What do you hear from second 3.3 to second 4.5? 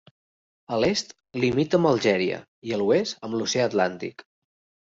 l'oceà Atlàntic.